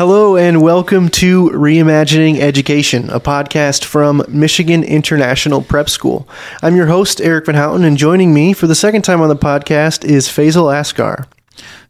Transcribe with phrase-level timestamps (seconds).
[0.00, 6.26] Hello and welcome to Reimagining Education, a podcast from Michigan International Prep School.
[6.62, 9.36] I'm your host, Eric Van Houten, and joining me for the second time on the
[9.36, 11.26] podcast is Faisal Asghar.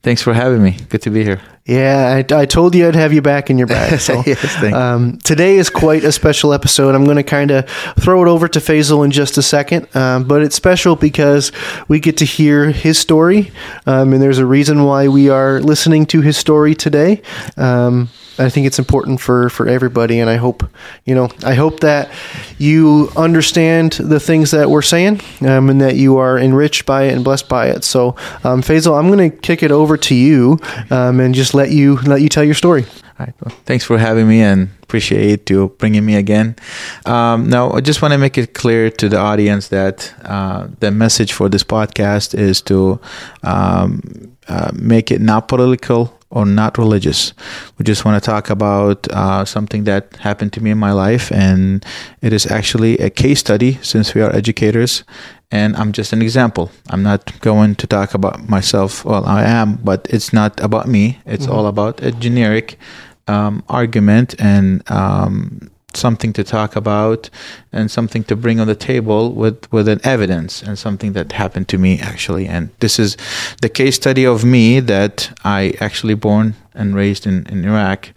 [0.03, 0.77] Thanks for having me.
[0.89, 1.41] Good to be here.
[1.71, 4.01] Yeah, I, I told you I'd have you back in your bag.
[4.01, 6.97] So yes, um, today is quite a special episode.
[6.97, 7.69] I'm going to kind of
[8.01, 11.53] throw it over to Faisal in just a second, um, but it's special because
[11.87, 13.53] we get to hear his story,
[13.87, 17.23] um, and there's a reason why we are listening to his story today.
[17.57, 18.09] Um,
[18.41, 20.65] I think it's important for for everybody, and I hope
[21.05, 22.11] you know I hope that
[22.59, 27.15] you understand the things that we're saying, um, and that you are enriched by it
[27.15, 27.85] and blessed by it.
[27.85, 30.59] So, um, Faisal, I'm going to kick it over to you,
[30.91, 32.85] um, and just let you let you tell your story.
[33.19, 36.57] Well, thanks for having me, and appreciate you bringing me again.
[37.05, 40.91] Um, now, I just want to make it clear to the audience that uh, the
[40.91, 42.99] message for this podcast is to
[43.43, 44.01] um,
[44.49, 47.35] uh, make it not political or not religious.
[47.77, 51.31] We just want to talk about uh, something that happened to me in my life,
[51.31, 51.85] and
[52.23, 55.05] it is actually a case study since we are educators.
[55.53, 56.71] And I'm just an example.
[56.91, 59.05] I'm not going to talk about myself.
[59.05, 61.19] Well, I am, but it's not about me.
[61.27, 61.53] It's mm-hmm.
[61.53, 62.79] all about a generic
[63.27, 67.31] um, argument and um, something to talk about
[67.73, 71.69] and something to bring on the table with with an evidence and something that happened
[71.69, 73.17] to me actually and this is
[73.61, 78.11] the case study of me that i actually born and raised in, in iraq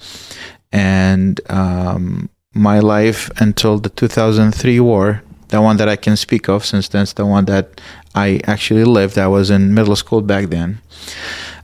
[0.72, 6.66] and um, my life until the 2003 war the one that i can speak of
[6.66, 7.82] since that's the one that
[8.16, 9.18] i actually lived.
[9.18, 10.80] I was in middle school back then.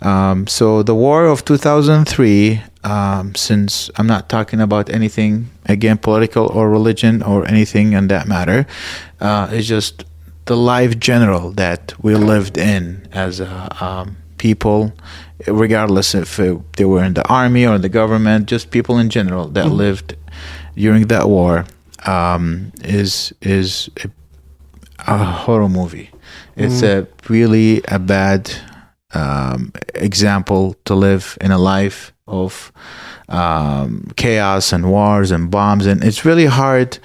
[0.02, 6.48] Um, so the war of 2003, um, since I'm not talking about anything again political
[6.48, 8.66] or religion or anything in that matter,
[9.20, 10.06] uh, it's just
[10.46, 14.94] the life general that we lived in as a, um, people,
[15.48, 19.66] regardless if they were in the army or the government, just people in general that
[19.66, 19.76] mm-hmm.
[19.76, 20.16] lived
[20.76, 21.66] during that war
[22.06, 24.10] um, is is a,
[25.08, 26.10] a, horror movie.
[26.56, 27.04] It's mm.
[27.04, 28.52] a really a bad
[29.14, 32.72] um, example to live in a life of
[33.28, 37.00] um, chaos and wars and bombs, and it's really hard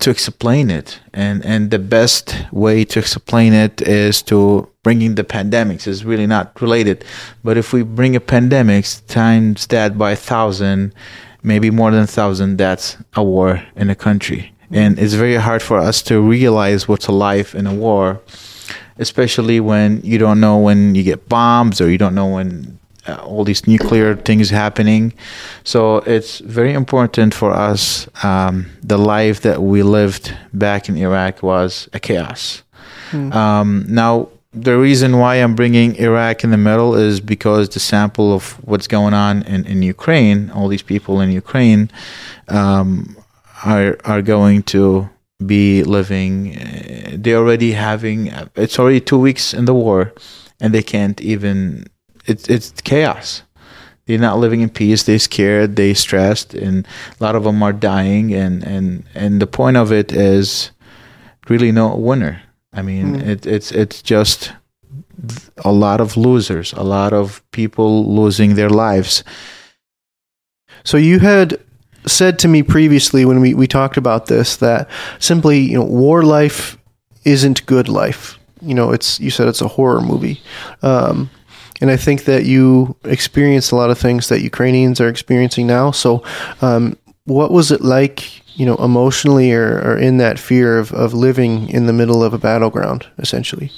[0.00, 1.00] to explain it.
[1.12, 6.26] And and the best way to explain it is to bringing the pandemics is really
[6.26, 7.04] not related.
[7.44, 10.94] But if we bring a pandemics times that by a thousand,
[11.42, 14.52] maybe more than a thousand, deaths a war in a country.
[14.70, 18.20] And it's very hard for us to realize what's a life in a war
[19.00, 23.16] especially when you don't know when you get bombs or you don't know when uh,
[23.16, 25.12] all these nuclear things happening.
[25.64, 28.08] So it's very important for us.
[28.22, 32.62] Um, the life that we lived back in Iraq was a chaos.
[33.10, 33.32] Hmm.
[33.32, 38.32] Um, now, the reason why I'm bringing Iraq in the middle is because the sample
[38.32, 41.90] of what's going on in, in Ukraine, all these people in Ukraine,
[42.48, 43.16] um,
[43.64, 45.08] are are going to
[45.44, 46.56] be living.
[46.56, 48.32] Uh, they're already having.
[48.56, 50.12] It's already two weeks in the war,
[50.60, 51.86] and they can't even.
[52.26, 53.42] It's it's chaos.
[54.06, 55.04] They're not living in peace.
[55.04, 55.76] They're scared.
[55.76, 56.86] They're stressed, and
[57.20, 58.34] a lot of them are dying.
[58.34, 60.72] And and and the point of it is
[61.48, 62.42] really no winner.
[62.72, 63.26] I mean, mm.
[63.26, 64.52] it, it's it's just
[65.64, 69.24] a lot of losers, a lot of people losing their lives.
[70.84, 71.60] So you had
[72.06, 74.88] said to me previously when we, we talked about this that
[75.18, 76.78] simply, you know, war life
[77.24, 78.38] isn't good life.
[78.62, 80.40] You know, it's you said it's a horror movie.
[80.82, 81.30] Um,
[81.80, 85.90] and I think that you experienced a lot of things that Ukrainians are experiencing now.
[85.92, 86.22] So,
[86.60, 91.14] um, what was it like, you know, emotionally or, or, in that fear of, of
[91.14, 93.70] living in the middle of a battleground, essentially?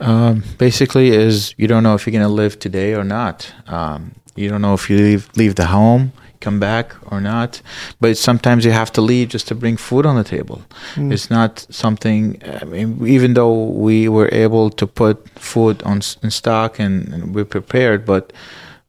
[0.00, 3.52] Um, basically, is you don't know if you're going to live today or not.
[3.66, 7.60] Um, you don't know if you leave leave the home come back or not.
[8.00, 10.62] But sometimes you have to leave just to bring food on the table.
[10.94, 11.12] Mm.
[11.12, 12.40] It's not something.
[12.44, 17.34] I mean, even though we were able to put food on in stock and, and
[17.34, 18.32] we're prepared, but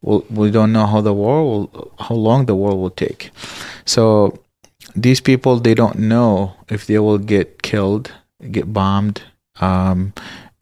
[0.02, 3.32] we'll, we don't know how the war will, how long the war will take.
[3.86, 4.40] So
[4.96, 8.12] these people, they don't know if they will get killed,
[8.52, 9.22] get bombed.
[9.60, 10.14] Um,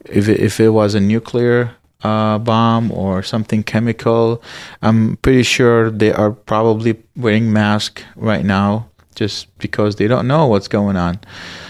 [0.04, 4.42] if it, if it was a nuclear uh, bomb or something chemical.
[4.82, 10.46] I'm pretty sure they are probably wearing masks right now just because they don't know
[10.46, 11.18] what's going on.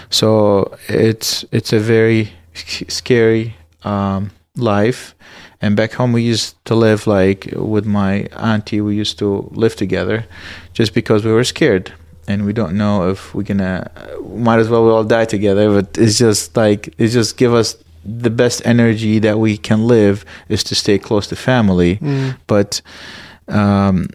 [0.09, 5.15] So it's it's a very scary um, life.
[5.61, 8.81] And back home, we used to live like with my auntie.
[8.81, 10.25] We used to live together,
[10.73, 11.91] just because we were scared
[12.29, 13.91] and we don't know if we're gonna.
[14.23, 15.81] Might as well we all die together.
[15.81, 17.75] But it's just like it just give us
[18.05, 21.97] the best energy that we can live is to stay close to family.
[21.97, 22.37] Mm.
[22.47, 22.81] But
[23.47, 24.07] um,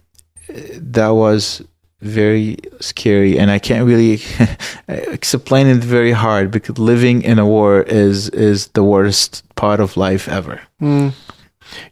[0.48, 1.62] that was
[2.04, 4.20] very scary and i can't really
[4.88, 9.96] explain it very hard because living in a war is is the worst part of
[9.96, 11.14] life ever Mm.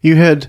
[0.01, 0.47] You had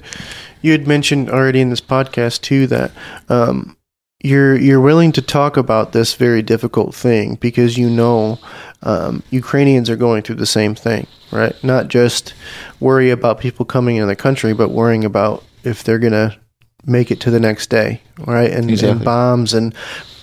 [0.61, 2.91] you had mentioned already in this podcast too that
[3.29, 3.77] um,
[4.21, 8.39] you're you're willing to talk about this very difficult thing because you know
[8.83, 11.55] um, Ukrainians are going through the same thing, right?
[11.63, 12.33] Not just
[12.79, 16.37] worry about people coming in the country, but worrying about if they're gonna
[16.85, 18.51] make it to the next day, right?
[18.51, 19.73] And, and bombs and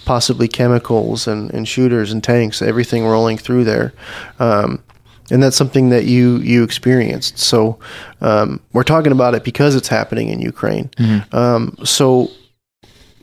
[0.04, 3.92] possibly chemicals and, and shooters and tanks, everything rolling through there.
[4.38, 4.82] Um,
[5.30, 7.38] and that's something that you you experienced.
[7.38, 7.78] So
[8.20, 10.90] um, we're talking about it because it's happening in Ukraine.
[11.32, 12.30] Um, so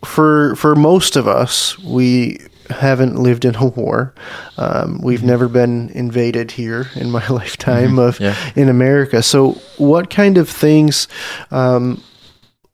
[0.05, 2.37] for for most of us, we
[2.69, 4.13] haven't lived in a war.
[4.57, 8.35] Um, we've never been invaded here in my lifetime of Yeah.
[8.55, 9.21] in America.
[9.23, 11.07] So what kind of things?
[11.51, 12.01] Um,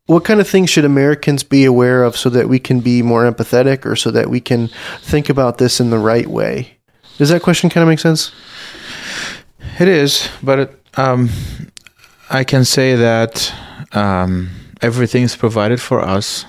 [0.05, 3.29] what kind of things should Americans be aware of so that we can be more
[3.29, 4.69] empathetic or so that we can
[5.01, 6.77] think about this in the right way?
[7.17, 8.31] Does that question kind of make sense?
[9.79, 11.29] It is, but it, um,
[12.29, 13.53] I can say that
[13.93, 14.49] um,
[14.81, 16.45] everything is provided for us.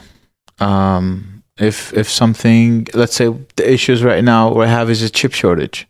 [0.58, 5.32] Um, if if something, let's say the issues right now we have is a chip
[5.32, 5.86] shortage,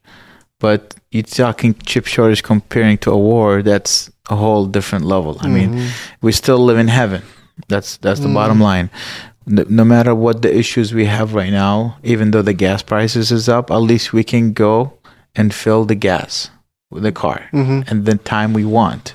[0.60, 5.38] but you're talking chip shortage comparing to a war, that's a whole different level.
[5.40, 5.88] I mean,
[6.20, 7.22] we still live in heaven.
[7.68, 8.90] That's that's the bottom line.
[9.46, 13.30] No, no matter what the issues we have right now, even though the gas prices
[13.30, 14.94] is up, at least we can go
[15.36, 16.50] and fill the gas
[16.90, 17.88] with the car Mhm.
[17.90, 19.14] and the time we want.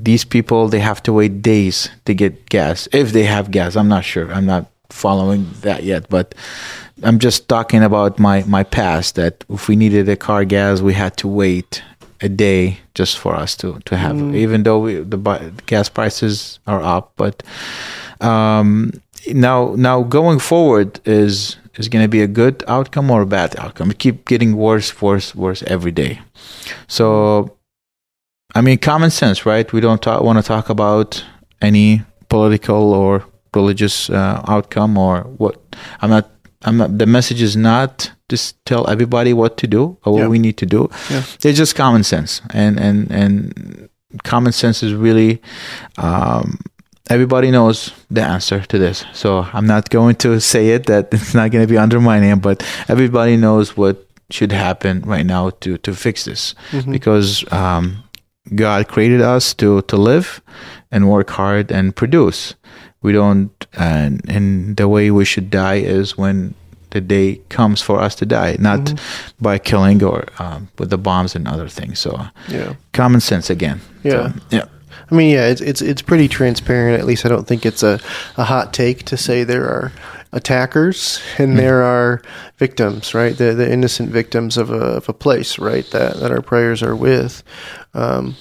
[0.00, 3.74] These people they have to wait days to get gas if they have gas.
[3.76, 4.32] I'm not sure.
[4.32, 6.34] I'm not following that yet, but
[7.02, 10.94] I'm just talking about my my past that if we needed a car gas, we
[10.94, 11.82] had to wait
[12.20, 16.58] a day just for us to to have even though we, the bu- gas prices
[16.66, 17.42] are up, but
[18.20, 18.92] um
[19.32, 23.56] now now going forward is is going to be a good outcome or a bad
[23.58, 23.90] outcome.
[23.90, 26.20] It keep getting worse, worse, worse every day.
[26.88, 27.56] So,
[28.54, 29.72] I mean, common sense, right?
[29.72, 31.24] We don't want to talk about
[31.62, 33.24] any political or
[33.54, 35.56] religious uh, outcome or what.
[36.02, 36.30] I'm not.
[36.62, 36.98] I'm not.
[36.98, 40.28] The message is not just tell everybody what to do or what Yeah.
[40.28, 40.88] we need to do.
[41.10, 41.22] Yeah.
[41.44, 43.88] It's just common sense, and and and
[44.24, 45.40] common sense is really.
[45.96, 46.58] Um,
[47.10, 49.04] everybody knows the answer to this.
[49.14, 52.62] So I'm not going to say it that it's not going to be undermining, but
[52.88, 56.54] everybody knows what should happen right now to to fix this
[56.90, 58.04] because um,
[58.54, 60.40] God created us to to live
[60.92, 62.54] and work hard and produce.
[63.00, 66.54] We don't, and and the way we should die is when
[66.90, 68.94] the day comes for us to die, not
[69.40, 71.98] by killing or um, with the bombs and other things.
[71.98, 72.74] So Yeah.
[72.92, 73.80] common sense again.
[74.02, 74.32] Yeah.
[74.32, 74.64] So, yeah.
[75.10, 77.00] I mean, yeah, it's it's it's pretty transparent.
[77.00, 77.98] At least I don't think it's a,
[78.36, 79.90] a hot take to say there are
[80.32, 82.20] attackers and there are
[82.58, 83.36] victims, right?
[83.36, 85.88] The the innocent victims of a of a place, right?
[85.90, 87.42] That that our prayers are with.
[87.94, 88.34] Um,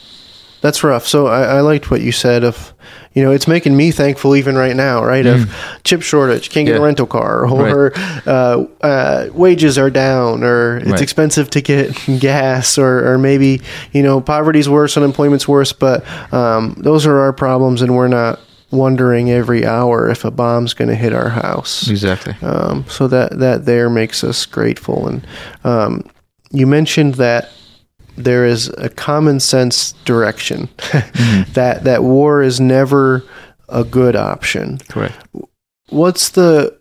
[0.61, 1.07] that's rough.
[1.07, 2.73] So I, I liked what you said of,
[3.17, 5.25] you know, it's making me thankful even right now, right?
[5.25, 5.51] Of
[5.83, 7.91] chip shortage, can't get a rental car, or
[8.27, 11.01] uh, uh, wages are down, or it's Right.
[11.01, 13.59] expensive to get gas, or, or maybe
[13.91, 15.73] you know poverty's worse, unemployment's worse.
[15.73, 20.75] But um, those are our problems, and we're not wondering every hour if a bomb's
[20.75, 21.89] going to hit our house.
[21.89, 22.35] Exactly.
[22.43, 25.07] Um, so that that there makes us grateful.
[25.07, 25.25] And
[25.63, 26.03] um,
[26.51, 27.49] you mentioned that
[28.17, 31.51] there is a common sense direction mm-hmm.
[31.53, 33.23] that that war is never
[33.69, 34.79] a good option.
[34.89, 35.15] Correct.
[35.89, 36.76] What's the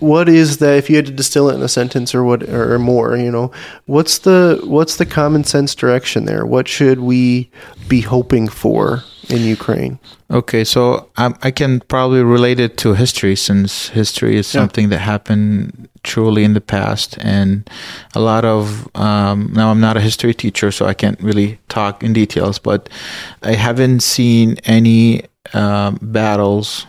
[0.00, 2.78] what is that if you had to distill it in a sentence or what or
[2.78, 3.50] more, you know,
[3.86, 6.46] what's the what's the common sense direction there?
[6.46, 7.50] What should we
[7.88, 9.98] be hoping for in Ukraine?
[10.30, 14.60] Okay, so I, I can probably relate it to history since history is Yeah.
[14.60, 17.68] something that happened truly in the past, and
[18.14, 22.02] a lot of um, now I'm not a history teacher, so I can't really talk
[22.02, 22.88] in details, but
[23.42, 25.24] I haven't seen any
[25.54, 26.86] um, battles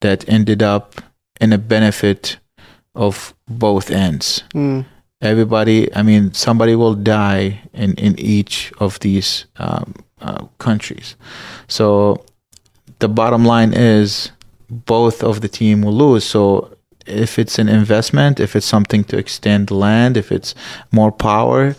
[0.00, 0.94] that ended up
[1.40, 2.38] in a benefit
[2.96, 4.42] of both ends.
[4.54, 4.84] Mm,
[5.22, 11.16] everybody i mean somebody will die in in each of these um, uh, countries.
[11.68, 12.24] So
[12.98, 14.32] the bottom line is
[14.68, 16.24] both of the team will lose.
[16.24, 16.76] So
[17.06, 20.54] if it's an investment if it's something to extend land if it's
[20.90, 21.76] more power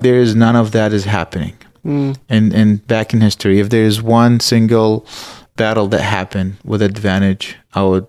[0.00, 1.56] there is none of that is happening.
[1.84, 5.06] Mm, and and back in history if there is one single
[5.56, 8.06] battle that happened with advantage i would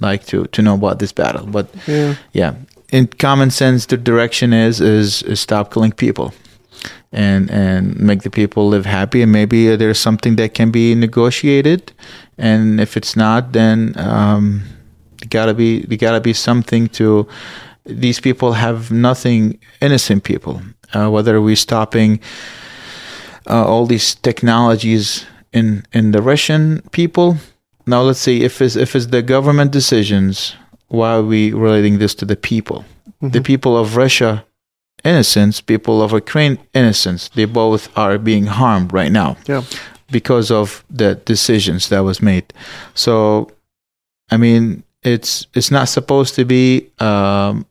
[0.00, 2.14] like to to know about this battle but yeah.
[2.32, 2.54] yeah.
[2.90, 6.32] In common sense the direction is is, is stop killing people
[7.12, 9.22] and and make the people live happy.
[9.22, 11.92] And maybe there's something that can be negotiated.
[12.38, 14.62] And if it's not then um
[15.30, 17.26] gotta be there gotta be something to
[17.84, 20.62] these people have nothing innocent people.
[20.94, 22.20] Uh, whether we're stopping
[23.48, 27.36] uh, all these technologies in in the russian people
[27.88, 30.54] now let's see if it's if it's the government decisions
[30.88, 32.84] why are we relating this to the people?
[33.20, 34.44] The people of russia
[35.04, 39.62] innocence people of ukraine innocence they both are being harmed right now Yeah.
[40.10, 42.46] because of the decisions that was made.
[42.94, 43.50] So
[44.30, 47.66] i mean it's it's not supposed to be um,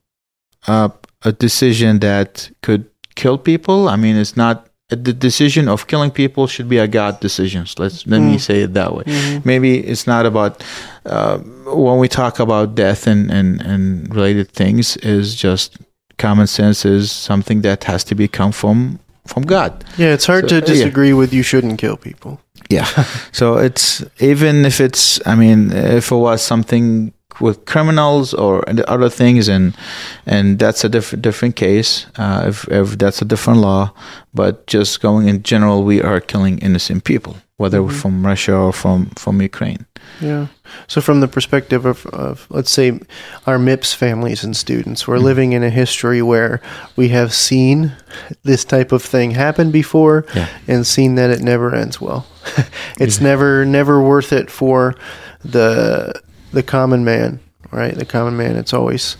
[0.67, 0.91] a,
[1.23, 3.89] a decision that could kill people.
[3.89, 8.07] I mean it's not the decision of killing people should be a god decision let's
[8.07, 8.39] let me Mm.
[8.39, 9.45] say it that way Mhm.
[9.45, 10.63] maybe it's not about
[11.05, 11.37] uh,
[11.85, 15.77] when we talk about death and, and, and related things is just
[16.17, 20.43] common sense is something that has to be come from from god Yeah, it's hard
[20.43, 20.73] So, to yeah.
[20.73, 22.39] disagree with you shouldn't kill people.
[22.69, 22.87] yeah
[23.33, 29.09] so it's even if it's i mean if it was something with criminals or other
[29.09, 29.73] things and
[30.25, 33.91] and that's a different different case uh, if, if that's a different law
[34.33, 37.91] but just going in general we are killing innocent people whether Mhm.
[38.01, 39.85] from russia or from from ukraine
[40.21, 40.47] Yeah.
[40.87, 42.87] So, from the perspective of, of let's say,
[43.45, 45.23] our MIPS families and students, we're Mhm.
[45.29, 46.59] living in a history where
[46.95, 47.91] we have seen
[48.43, 50.47] this type of thing happen before Yeah.
[50.67, 52.25] and seen that it never ends well.
[53.03, 53.27] it's Yeah.
[53.29, 54.95] never never worth it for
[55.51, 56.13] the
[56.57, 57.39] the common man,
[57.71, 57.93] right?
[57.93, 58.55] The common man.
[58.55, 59.15] It's always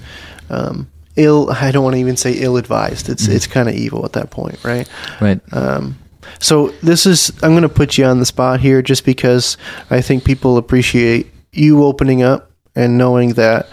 [0.50, 1.52] um, ill.
[1.66, 3.10] I don't want to even say ill advised.
[3.10, 3.36] It's Mhm.
[3.36, 4.88] it's kind of evil at that point, right?
[5.22, 5.98] right Um,
[6.40, 9.56] so this is I'm going to put you on the spot here just because
[9.92, 13.68] I think people appreciate you opening up and knowing that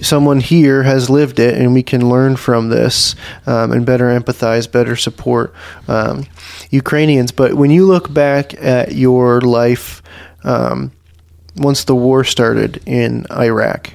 [0.00, 3.14] someone here has lived it and we can learn from this
[3.46, 5.54] um, and better empathize, better support
[5.86, 6.26] um,
[6.70, 7.30] Ukrainians.
[7.30, 10.02] But when you look back at your life
[10.42, 10.90] um,
[11.56, 13.92] once the war started in Iraq,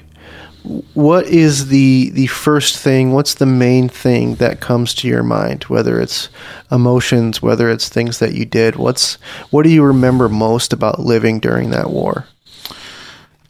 [0.94, 5.62] what is the the first thing what's the main thing that comes to your mind
[5.64, 6.28] whether it's
[6.70, 9.14] emotions whether it's things that you did what's
[9.50, 12.26] what do you remember most about living during that war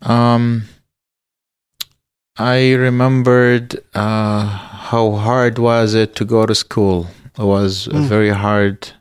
[0.03, 0.63] Um,
[2.39, 7.09] I remembered uh, how hard was it to go to school.
[7.39, 8.07] It was Mm.
[8.09, 8.93] very hard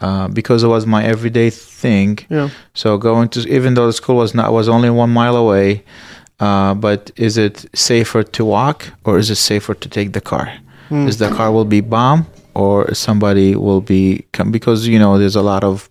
[0.00, 2.18] uh, because it was my everyday thing.
[2.30, 5.82] yeah So going to even though the school was not was only one mile away,
[6.40, 10.46] uh, but is it safer to walk or is it safer to take the car?
[10.90, 11.08] Mm.
[11.08, 15.36] Is the car will be bomb or somebody will be come because you know there's
[15.36, 15.88] a lot of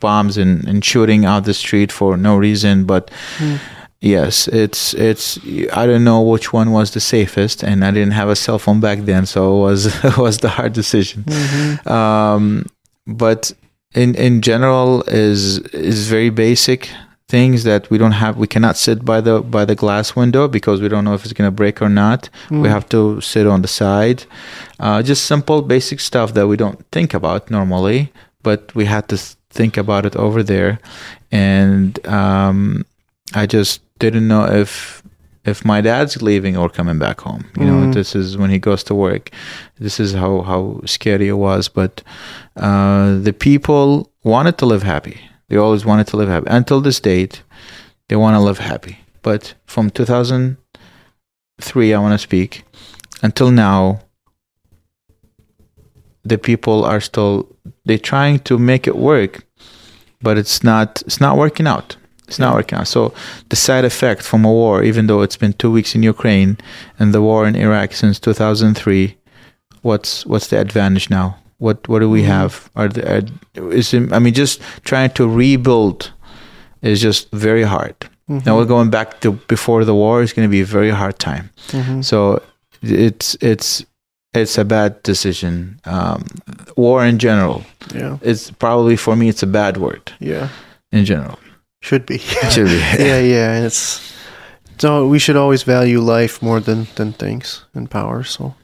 [0.00, 3.58] bombs and, and shooting out the street for no reason, but Mm.
[4.04, 5.38] Yes, it's it's.
[5.72, 8.80] I don't know which one was the safest, and I didn't have a cell phone
[8.80, 11.22] back then, so it was it was the hard decision.
[11.22, 11.86] Mhm.
[11.86, 12.66] Um,
[13.06, 13.52] but
[13.94, 16.90] in in general, is is very basic
[17.28, 18.36] things that we don't have.
[18.36, 21.32] We cannot sit by the by the glass window because we don't know if it's
[21.32, 22.28] gonna break or not.
[22.50, 22.70] We Mm.
[22.70, 24.24] have to sit on the side.
[24.80, 29.16] Uh, just simple, basic stuff that we don't think about normally, but we had to
[29.50, 30.78] think about it over there,
[31.30, 32.84] and um,
[33.34, 35.01] I just didn't know if
[35.44, 37.44] if my dad's leaving or coming back home.
[37.58, 37.92] You know, Mm.
[37.94, 39.30] this is when he goes to work.
[39.80, 41.68] This is how how scary it was.
[41.68, 42.02] But
[42.56, 45.16] uh, the people wanted to live happy.
[45.48, 47.42] They always wanted to live happy until this date.
[48.08, 48.96] They want to live happy.
[49.22, 52.64] But from 2003, I want to speak
[53.22, 54.00] until now.
[56.24, 57.48] The people are still
[57.84, 59.44] they're trying to make it work,
[60.22, 61.96] but it's not it's not working out.
[62.32, 62.88] It's not working out.
[62.88, 63.12] So
[63.50, 66.56] the side effect from a war, even though it's been two weeks in Ukraine
[66.98, 69.14] and the war in Iraq since 2003,
[69.82, 71.36] what's what's the advantage now?
[71.58, 72.26] What what do we Mhm.
[72.36, 72.52] have?
[72.74, 73.22] Are, the, are
[73.80, 76.10] is I mean just trying to rebuild
[76.80, 77.96] is just very hard.
[78.30, 78.46] Mhm.
[78.46, 81.18] Now we're going back to before the war is going to be a very hard
[81.18, 81.50] time.
[81.72, 82.02] Mhm.
[82.02, 82.40] So
[82.82, 83.84] it's it's
[84.40, 85.54] it's a bad decision.
[85.84, 86.24] Um,
[86.76, 87.60] war in general,
[87.94, 90.48] yeah it's probably for me it's a bad word yeah
[90.98, 91.36] in general.
[91.82, 92.18] Should be
[92.50, 92.72] Should be.
[92.98, 94.00] yeah yeah and it's
[94.78, 98.54] so we should always value life more than than things and power so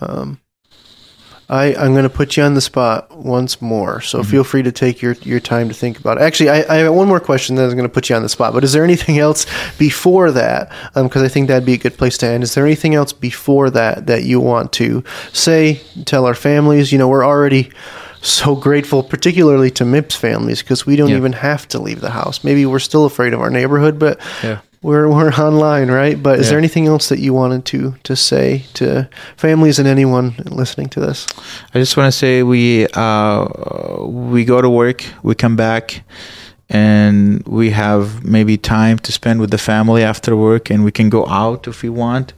[0.00, 0.38] um
[1.48, 4.24] I, I'm going to put you on the spot once more, so Mhm.
[4.26, 6.22] feel free to take your, your time to think about it.
[6.22, 8.28] Actually, I, I have one more question that I'm going to put you on the
[8.28, 8.52] spot.
[8.52, 9.46] But is there anything else
[9.78, 10.72] before that?
[10.96, 12.42] Because I think that'd be a good place to end.
[12.42, 16.90] Is there anything else before that that you want to say, tell our families?
[16.90, 17.70] You know, we're already
[18.28, 21.16] so grateful, particularly to MIPS families, because we don't Yeah.
[21.16, 22.40] even have to leave the house.
[22.44, 24.58] Maybe we're still afraid of our neighborhood, but Yeah.
[24.82, 26.22] we're we're online, right?
[26.22, 26.50] But is Yeah.
[26.50, 31.00] there anything else that you wanted to to say to families and anyone listening to
[31.00, 31.26] this?
[31.74, 33.46] I just want to say we uh,
[34.06, 36.02] we go to work, we come back,
[36.68, 41.08] and we have maybe time to spend with the family after work and we can
[41.08, 42.32] go out if we want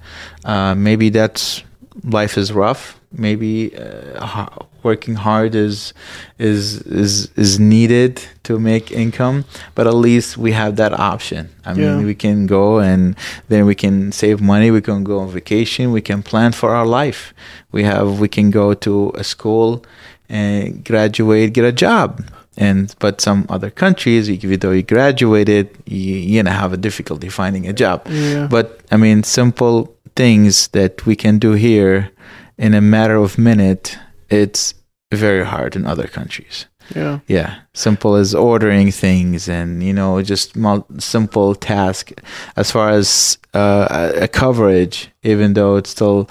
[0.45, 1.63] uh, maybe that's
[2.05, 4.49] life is rough maybe uh,
[4.83, 5.93] working hard is
[6.39, 9.45] is is is needed to make income
[9.75, 11.97] but at least we have that option i Yeah.
[11.97, 13.15] mean we can go and
[13.49, 16.87] then we can save money we can go on vacation we can plan for our
[16.87, 17.33] life
[17.73, 19.83] we have we can go to a school
[20.29, 22.23] and graduate get a job
[22.57, 27.29] and but some other countries even though you graduated you, you're gonna have a difficulty
[27.29, 28.47] finding a job Yeah.
[28.51, 32.11] but i mean simple things that we can do here
[32.59, 33.97] in a matter of minute
[34.29, 34.75] it's
[35.13, 36.67] very hard in other countries.
[36.95, 37.21] Yeah.
[37.27, 37.61] yeah.
[37.75, 42.13] Simple as ordering things and you know just mul- simple task.
[42.57, 46.29] As far as uh, a a coverage even though it's still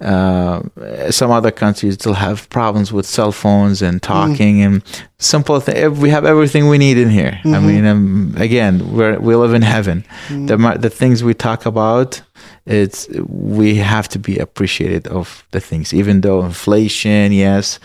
[0.00, 0.60] uh,
[1.10, 4.82] some other countries still have problems with cell phones and talking and
[5.18, 7.40] simple th- we have everything we need in here.
[7.44, 7.66] I Mhm.
[7.66, 10.04] mean um, again we're, we live in heaven.
[10.28, 10.46] Mm.
[10.48, 12.22] the the things we talk about
[12.66, 15.92] it's we have to be appreciated of the things.
[15.92, 17.80] Even though inflation yes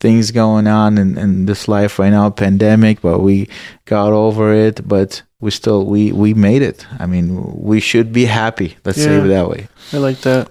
[0.00, 3.46] things going on in, in this life right now pandemic but we
[3.84, 6.86] got over it but we still we we made it.
[6.98, 7.26] I mean
[7.70, 8.76] we should be happy.
[8.86, 9.68] Let's say it that way.
[9.92, 10.48] I like that.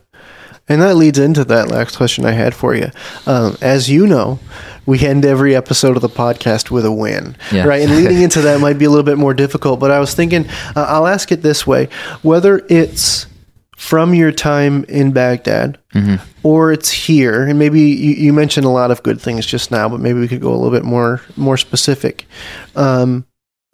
[0.70, 2.90] And that leads into that last question I had for you.
[3.26, 4.40] Um, as you know,
[4.86, 7.66] we end every episode of the podcast with a win, Yeah.
[7.66, 7.82] right?
[7.82, 10.46] And leading into that might be a little bit more difficult, but I was thinking
[10.76, 11.88] uh, I'll ask it this way:
[12.22, 13.28] whether it's
[13.78, 16.20] from your time in Baghdad Mhm.
[16.44, 19.88] or it's here, and maybe you, you mentioned a lot of good things just now,
[19.88, 22.26] but maybe we could go a little bit more more specific.
[22.76, 23.26] Um,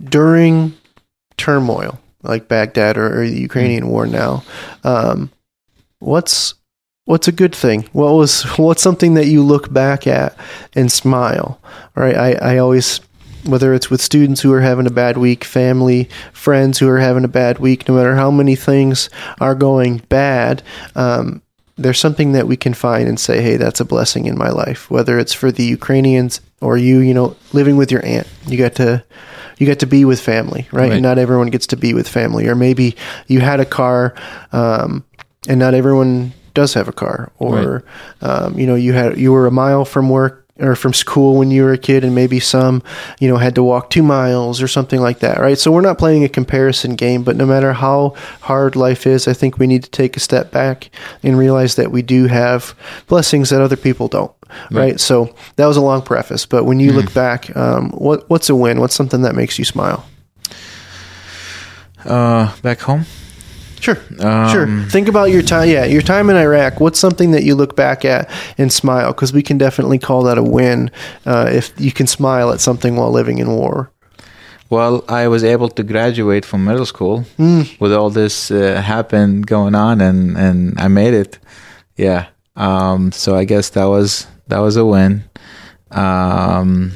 [0.03, 0.73] during
[1.37, 4.43] turmoil like Baghdad or, or the Ukrainian war now,
[4.83, 5.29] um,
[5.99, 6.53] what's
[7.05, 7.83] what's a good thing?
[7.91, 10.37] What was what's something that you look back at
[10.73, 11.59] and smile?
[11.95, 12.15] Right?
[12.15, 13.01] I, I always
[13.45, 17.25] whether it's with students who are having a bad week, family, friends who are having
[17.25, 19.09] a bad week, no matter how many things
[19.41, 20.63] are going bad,
[20.95, 21.41] um,
[21.75, 24.89] there's something that we can find and say, hey, that's a blessing in my life.
[24.89, 28.75] Whether it's for the Ukrainians or you, you know, living with your aunt, you got
[28.75, 29.03] to
[29.57, 30.83] you get to be with family, right?
[30.83, 30.91] Right.
[30.93, 32.47] And not everyone gets to be with family.
[32.47, 32.95] Or maybe
[33.27, 34.15] you had a car,
[34.51, 35.03] um,
[35.47, 37.31] and not everyone does have a car.
[37.39, 37.83] Or
[38.21, 41.49] um, you know, you had you were a mile from work or from school when
[41.49, 42.83] you were a kid, and maybe some,
[43.19, 45.57] you know, had to walk two miles or something like that, right?
[45.57, 49.33] So we're not playing a comparison game, but no matter how hard life is, I
[49.33, 50.91] think we need to take a step back
[51.23, 52.75] and realize that we do have
[53.07, 54.31] blessings that other people don't.
[54.69, 54.99] Right.
[54.99, 58.55] So that was a long preface, but when you look back, um, what what's a
[58.55, 58.79] win?
[58.79, 60.05] What's something that makes you smile?
[62.05, 63.05] uh back home
[63.83, 64.67] Sure, Um, sure.
[64.89, 65.67] Think about your time.
[65.67, 66.79] Yeah, your time in Iraq.
[66.79, 69.11] What's something that you look back at and smile?
[69.11, 70.89] Because we can definitely call that a win
[71.25, 73.91] uh, if you can smile at something while living in war.
[74.69, 77.65] Well, I was able to graduate from middle school Mm.
[77.81, 81.39] with all this uh, happened going on, and and I made it.
[81.97, 82.27] Yeah.
[82.55, 85.23] Um, so I guess that was that was a win.
[85.91, 86.91] Um,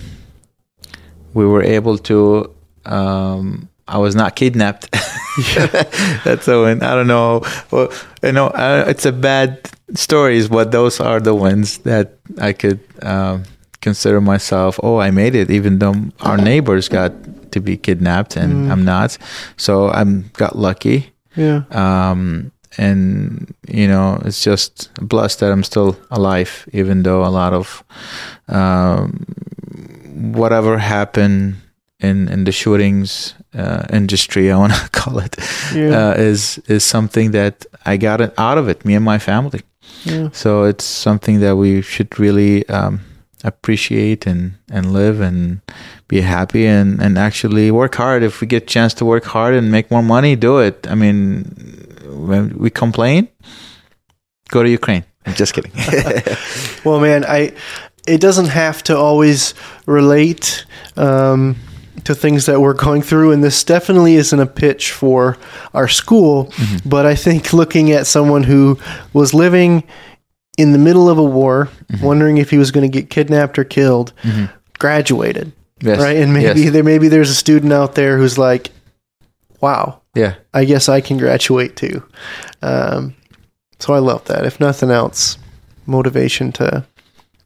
[1.34, 2.50] we were able to.
[2.86, 4.92] Um, I was not kidnapped.
[6.26, 6.84] That's a win.
[6.84, 7.42] I don't know.
[7.72, 7.92] Well,
[8.24, 12.80] you know, uh, it's a bad stories, but those are the wins that I could
[13.02, 13.44] um,
[13.82, 14.80] consider myself.
[14.84, 17.14] Oh, I made it, even though our neighbors got
[17.52, 19.18] to be kidnapped and I'm not.
[19.56, 21.14] So I'm got lucky.
[21.36, 27.30] Yeah, Um, and you know, it's just blessed that I'm still alive, even though a
[27.30, 27.84] lot of
[28.50, 29.24] um,
[30.34, 31.56] whatever happened
[32.00, 35.36] in in the shootings uh, industry, I want to call it,
[35.76, 36.10] Yeah.
[36.10, 38.86] uh, is is something that I got it out of it.
[38.86, 39.62] Me and my family.
[40.06, 43.00] yeah, So it's something that we should really um,
[43.44, 45.60] appreciate and, and live and
[46.08, 48.24] be happy and, and actually work hard.
[48.24, 50.88] If we get a chance to work hard and make more money, do it.
[50.90, 51.46] I mean,
[52.06, 53.28] when we complain,
[54.50, 55.04] go to Ukraine.
[55.26, 55.72] I'm just kidding.
[56.86, 57.52] Well, man, I
[58.08, 59.54] it doesn't have to always
[59.86, 61.56] relate um,
[62.04, 65.38] to things that we're going through, and this definitely isn't a pitch for
[65.74, 66.52] our school.
[66.86, 68.80] But I think looking at someone who
[69.14, 69.84] was living
[70.58, 71.70] in the middle of a war,
[72.02, 74.14] wondering if he was going to get kidnapped or killed,
[74.80, 76.00] graduated, yes.
[76.00, 76.18] right?
[76.18, 76.72] And maybe Yes.
[76.72, 78.72] there maybe there's a student out there who's like,
[79.62, 80.36] "Wow, Yeah.
[80.54, 82.04] I guess I can graduate too.
[82.62, 83.16] Um,
[83.80, 84.46] so I love that.
[84.46, 85.38] If nothing else,
[85.86, 86.86] motivation to,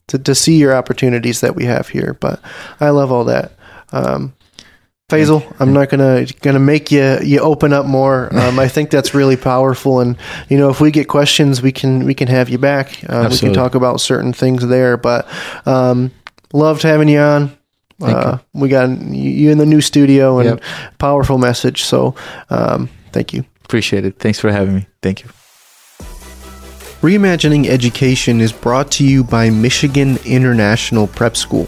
[0.07, 2.15] to to see your opportunities that we have here.
[2.19, 2.39] But
[2.79, 3.51] I love all that.
[3.91, 4.33] Um,
[5.11, 8.29] Faisal, I'm not gonna gonna make you you open up more.
[8.41, 10.17] Um, I think that's really powerful, and
[10.49, 13.03] you know if we get questions, we can we can have you back.
[13.07, 14.97] Uh, we can talk about certain things there.
[14.97, 15.27] But
[15.67, 16.11] um,
[16.51, 17.57] loved having you on.
[18.01, 20.63] Uh, we got you in the new studio and yep.
[20.97, 21.83] powerful message.
[21.83, 22.15] So
[22.49, 23.45] um, thank you.
[23.63, 24.17] Appreciate it.
[24.17, 24.87] Thanks for having me.
[25.03, 25.29] Thank you.
[27.01, 31.67] Reimagining Education is brought to you by Michigan International Prep School.